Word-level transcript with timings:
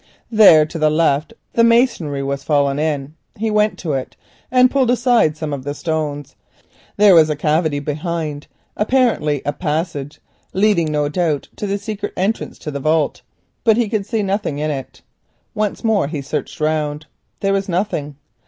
There 0.31 0.65
to 0.65 0.79
the 0.79 0.89
left 0.89 1.31
the 1.53 1.63
masonry 1.63 2.25
had 2.27 2.39
fallen 2.39 2.79
in. 2.79 3.13
He 3.35 3.51
went 3.51 3.77
to 3.77 3.93
it 3.93 4.15
and 4.49 4.71
pulled 4.71 4.89
aside 4.89 5.37
some 5.37 5.53
of 5.53 5.63
the 5.63 5.75
stones. 5.75 6.35
There 6.97 7.13
was 7.13 7.29
a 7.29 7.35
cavity 7.35 7.77
behind, 7.79 8.47
apparently 8.75 9.43
a 9.45 9.53
passage, 9.53 10.19
leading 10.53 10.91
no 10.91 11.07
doubt 11.07 11.49
to 11.55 11.67
the 11.67 11.77
secret 11.77 12.13
entrance 12.17 12.57
to 12.57 12.71
the 12.71 12.79
vault, 12.79 13.21
but 13.63 13.77
he 13.77 13.87
could 13.89 14.07
see 14.07 14.23
nothing 14.23 14.57
in 14.57 14.71
it. 14.71 15.03
Once 15.53 15.83
more 15.83 16.07
he 16.07 16.23
searched. 16.23 16.57
There 16.57 17.53
was 17.53 17.69
nothing. 17.69 18.15